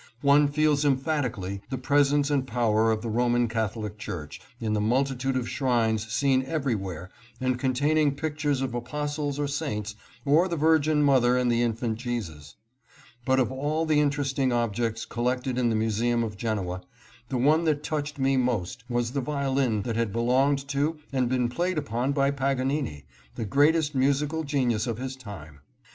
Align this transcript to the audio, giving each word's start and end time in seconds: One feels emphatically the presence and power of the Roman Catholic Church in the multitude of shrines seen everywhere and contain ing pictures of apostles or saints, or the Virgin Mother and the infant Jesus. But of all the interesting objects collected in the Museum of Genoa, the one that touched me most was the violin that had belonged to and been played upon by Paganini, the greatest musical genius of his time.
One 0.23 0.47
feels 0.47 0.83
emphatically 0.83 1.61
the 1.69 1.77
presence 1.77 2.31
and 2.31 2.47
power 2.47 2.91
of 2.91 3.03
the 3.03 3.09
Roman 3.11 3.47
Catholic 3.47 3.99
Church 3.99 4.41
in 4.59 4.73
the 4.73 4.81
multitude 4.81 5.37
of 5.37 5.47
shrines 5.47 6.11
seen 6.11 6.41
everywhere 6.41 7.11
and 7.39 7.59
contain 7.59 7.99
ing 7.99 8.15
pictures 8.15 8.63
of 8.63 8.73
apostles 8.73 9.37
or 9.37 9.47
saints, 9.47 9.93
or 10.25 10.47
the 10.47 10.55
Virgin 10.55 11.03
Mother 11.03 11.37
and 11.37 11.51
the 11.51 11.61
infant 11.61 11.99
Jesus. 11.99 12.55
But 13.25 13.39
of 13.39 13.51
all 13.51 13.85
the 13.85 13.99
interesting 13.99 14.51
objects 14.51 15.05
collected 15.05 15.59
in 15.59 15.69
the 15.69 15.75
Museum 15.75 16.23
of 16.23 16.35
Genoa, 16.35 16.81
the 17.29 17.37
one 17.37 17.65
that 17.65 17.83
touched 17.83 18.17
me 18.17 18.37
most 18.37 18.83
was 18.89 19.11
the 19.11 19.21
violin 19.21 19.83
that 19.83 19.97
had 19.97 20.11
belonged 20.11 20.67
to 20.69 20.97
and 21.13 21.29
been 21.29 21.47
played 21.47 21.77
upon 21.77 22.11
by 22.11 22.31
Paganini, 22.31 23.05
the 23.35 23.45
greatest 23.45 23.93
musical 23.93 24.43
genius 24.43 24.87
of 24.87 24.97
his 24.97 25.15
time. 25.15 25.59